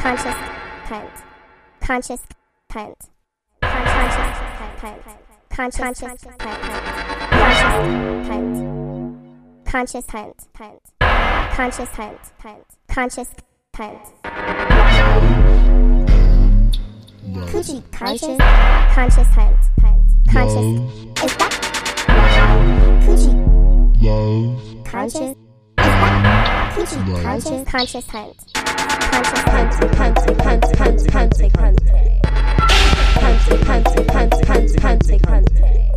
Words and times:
conscious 0.00 0.34
cunt, 0.86 1.10
conscious 1.82 2.22
cunt, 2.70 2.94
conscious 3.60 4.14
cunt, 4.80 5.04
conscious 5.50 6.00
cunt, 6.00 6.18
conscious 9.66 10.00
cunt, 10.06 10.80
conscious 11.52 11.90
cunt, 11.90 12.64
conscious 12.88 13.28
cunt. 13.76 14.00
Coochie 17.50 17.82
conscious, 17.92 18.38
conscious 18.94 19.28
cunt, 19.28 19.58
conscious. 20.32 20.68
Is 21.24 21.32
that? 21.36 21.52
Coochie 23.04 23.34
love, 24.00 24.84
conscious? 24.86 25.20
Is 25.20 25.36
that 25.76 26.39
Conscious, 26.80 27.68
conscious, 27.68 27.68
conscious 27.68 28.06
conscious, 28.06 28.44
Conscious 30.00 30.32
conscious, 30.40 31.06
conscious, 31.06 31.52
conscious, 31.52 31.52
conscious, 33.66 34.06
conscious, 34.08 34.76
conscious, 34.80 35.20
conscious. 35.20 35.89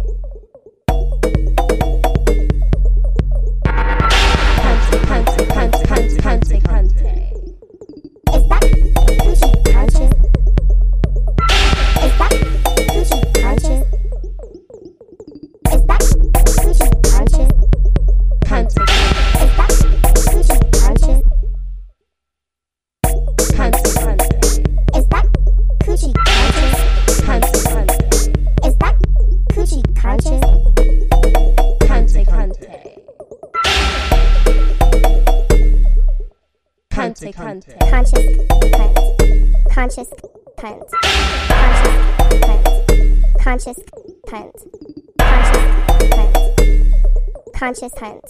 Conscious 47.73 47.97
hunt. 47.97 48.21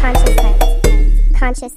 Conscious 0.00 0.38
hunt. 0.38 1.34
Conscious 1.34 1.74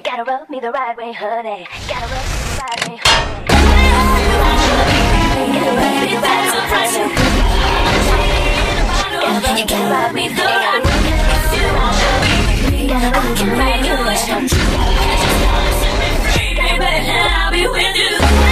Gotta 0.00 0.24
rub 0.24 0.48
me 0.48 0.58
the 0.58 0.70
right 0.70 0.96
way, 0.96 1.12
honey. 1.12 1.68
Gotta 1.86 2.06
rub 2.08 2.24
me 2.24 2.38
the 2.40 2.56
right 2.56 2.88
way, 2.88 2.96
honey. 2.96 3.52
Gotta 5.52 5.72
rub 5.76 5.92
me 5.92 6.08
the 6.08 6.22
right 6.22 6.48
way, 6.48 6.56
honey. 6.72 7.20
You 9.60 9.66
gotta 9.68 9.92
rub 9.92 10.14
me 10.14 10.28
the 10.28 10.42
right 10.42 10.82
way. 10.82 11.02
Gotta 12.88 13.08
rub 13.12 13.24
me 13.28 13.44
the 13.44 13.52
right 13.52 13.84
way. 14.06 14.22
Baby, 16.56 16.88
I'll 17.12 17.52
be 17.52 17.62
with 17.68 17.96
you. 17.96 18.51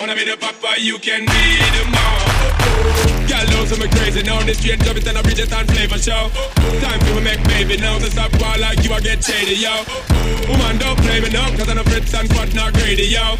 Wanna 0.00 0.14
be 0.14 0.24
the 0.24 0.36
papa, 0.36 0.78
you 0.78 0.98
can 0.98 1.26
be 1.26 1.44
the 1.74 1.84
mom. 1.90 2.28
Girl, 3.26 3.46
knows 3.50 3.72
I'm 3.74 3.82
crazy 3.90 4.22
now. 4.22 4.38
This 4.46 4.58
straight 4.58 4.80
up, 4.86 4.96
it's 4.96 5.06
an 5.06 5.18
original 5.18 5.58
and 5.58 5.68
flavor 5.68 5.98
show. 5.98 6.30
Time 6.78 7.00
for 7.02 7.18
me 7.18 7.34
make 7.34 7.42
baby 7.50 7.76
now. 7.76 7.98
So 7.98 8.08
stop 8.08 8.30
while 8.38 8.58
like 8.60 8.84
you, 8.84 8.94
I 8.94 9.00
get 9.00 9.24
shady, 9.24 9.58
yo. 9.58 9.74
Woman, 10.46 10.78
don't 10.78 10.98
play 11.02 11.20
me 11.20 11.30
now, 11.30 11.50
cause 11.56 11.68
I'm 11.68 11.78
a 11.78 11.84
Fritz 11.84 12.14
and 12.14 12.30
squat 12.30 12.54
not 12.54 12.74
greedy, 12.74 13.10
yo. 13.10 13.36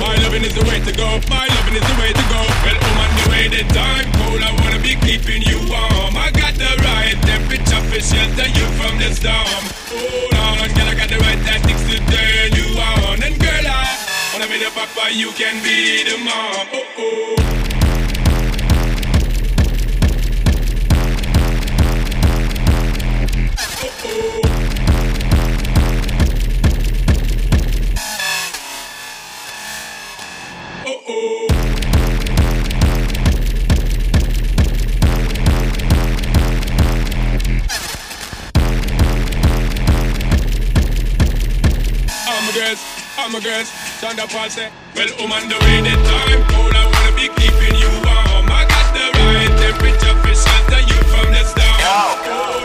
My 0.00 0.16
loving 0.24 0.48
is 0.48 0.54
the 0.56 0.64
way 0.64 0.80
to 0.80 0.92
go. 0.96 1.20
My 1.28 1.44
loving 1.44 1.76
is 1.76 1.84
the 1.84 1.96
way 2.00 2.10
to 2.16 2.24
go. 2.32 2.40
Well, 2.64 2.78
woman, 2.88 3.10
the 3.12 3.24
way 3.28 3.44
the 3.52 3.62
time 3.68 4.08
cold, 4.16 4.40
I 4.40 4.52
wanna 4.64 4.80
be 4.80 4.96
keeping 5.04 5.44
you 5.44 5.60
warm. 5.68 6.16
I 6.16 6.32
got 6.32 6.56
the 6.56 6.72
right 6.88 7.18
temperature 7.28 7.84
for 7.84 8.00
shelter 8.00 8.48
you 8.48 8.64
from 8.80 8.96
the 8.96 9.12
storm. 9.12 9.62
Oh, 9.92 10.64
On, 10.64 10.68
girl, 10.72 10.88
I 10.88 10.94
got 10.96 11.08
the 11.12 11.20
right 11.20 11.40
tactics 11.44 11.84
to 11.84 12.00
papa, 14.66 15.10
you 15.12 15.30
can 15.32 15.62
be 15.62 16.02
the 16.04 16.18
mom. 16.18 16.66
Oh 16.72 16.84
oh. 16.98 17.36
oh, 30.86 31.02
oh. 31.08 31.48
I'm 43.20 43.34
a 43.34 43.40
girl, 43.40 43.64
Shonda 43.98 44.30
Paul 44.30 44.48
say, 44.48 44.70
Well, 44.94 45.08
I'm 45.18 45.32
on 45.32 45.48
the 45.48 45.58
way, 45.58 45.82
the 45.82 45.90
time 45.90 46.42
cold, 46.54 46.72
I 46.72 46.86
wanna 46.86 47.16
be 47.18 47.26
keeping 47.34 47.74
you 47.74 47.90
warm. 48.06 48.46
I 48.46 48.62
got 48.62 48.94
the 48.94 49.10
right 49.26 49.50
temperature 49.58 50.14
for 50.22 50.34
shelter 50.38 50.82
you 50.86 50.98
from 51.10 51.32
the 51.32 51.42
start. 51.42 52.57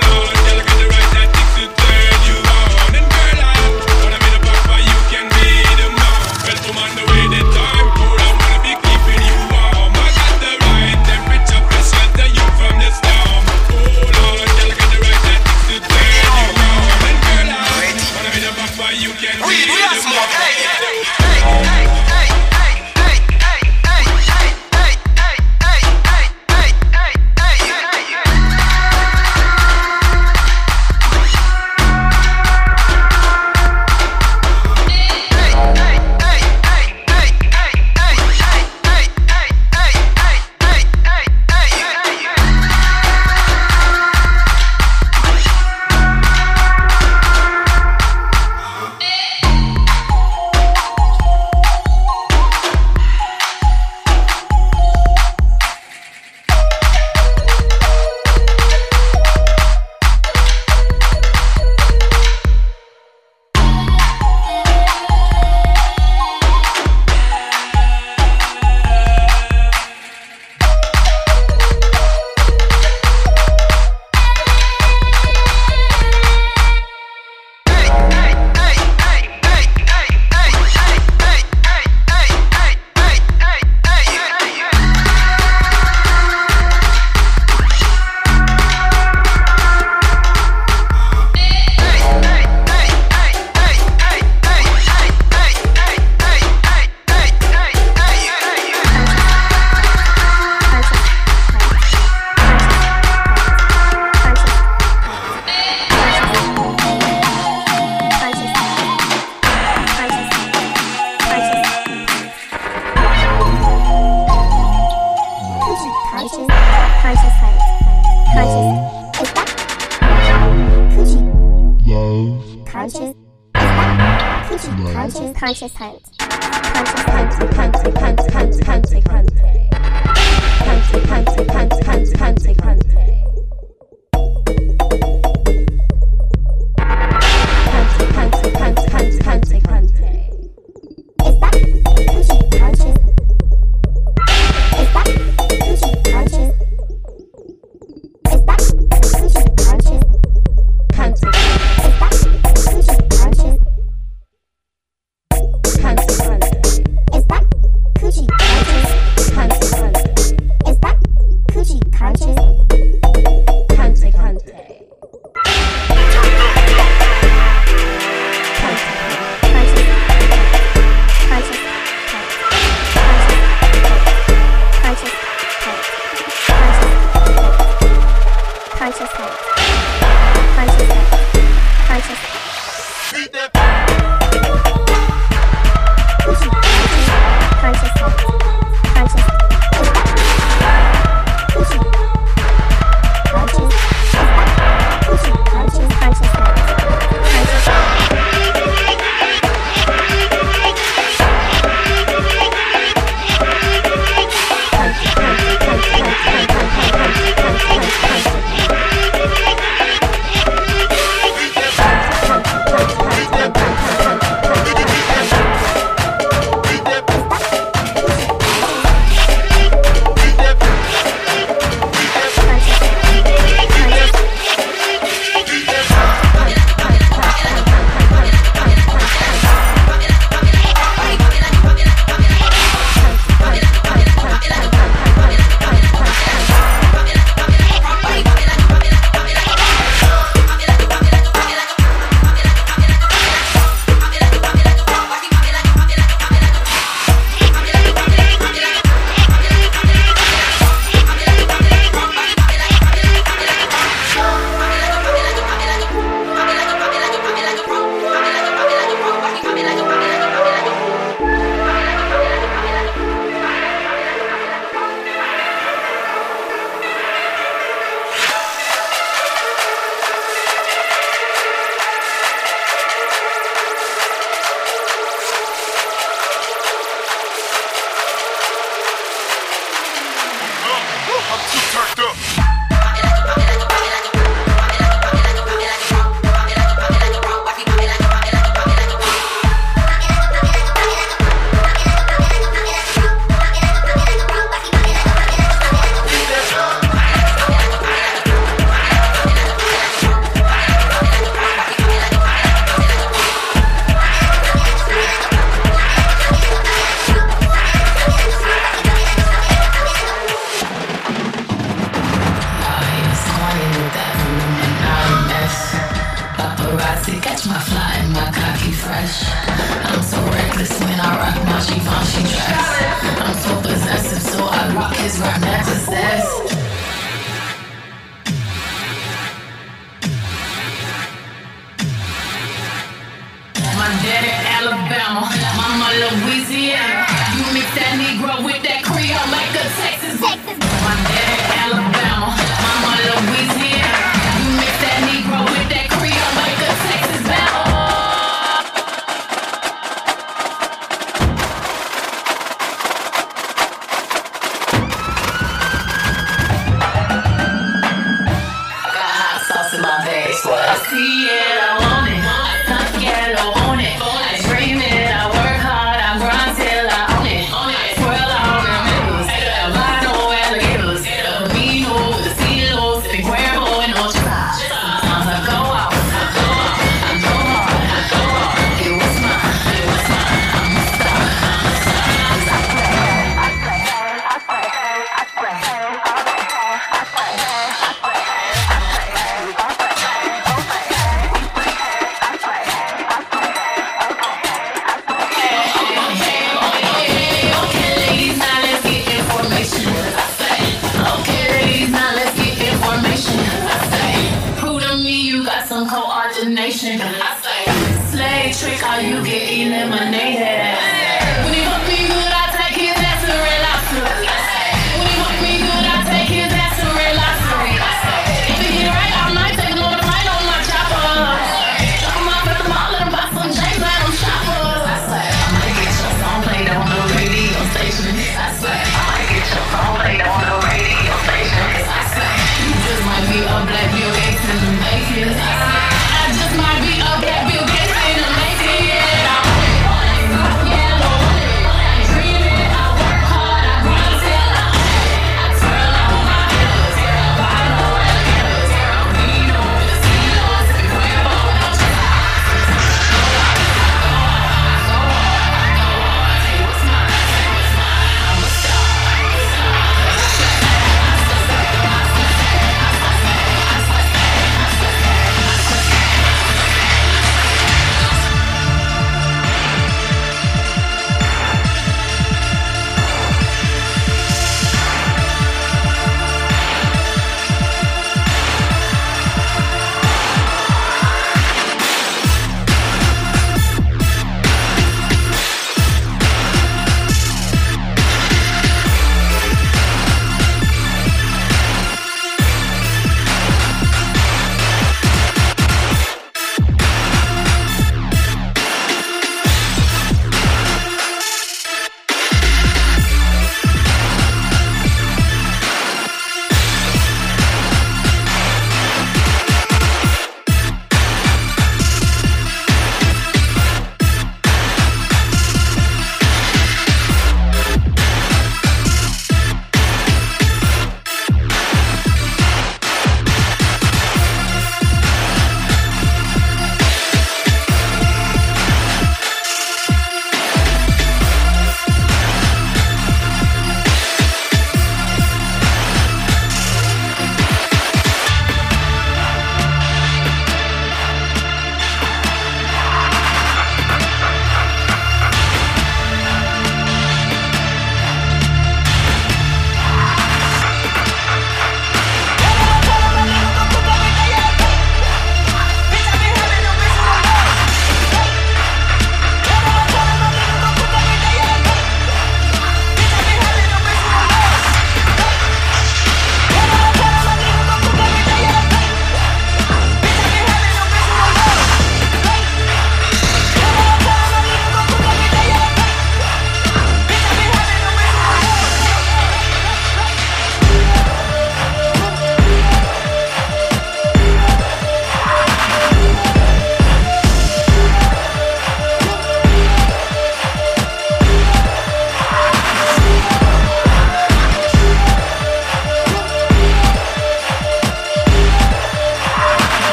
Givenchy 321.73 322.21
dress. 322.21 322.83
I'm 323.19 323.35
so 323.37 323.61
possessive, 323.61 324.21
so 324.21 324.45
I 324.45 324.75
rock 324.75 324.95
his 324.95 325.19
rap 325.19 325.41
necklaces. 325.41 326.22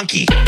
Monkey. 0.00 0.39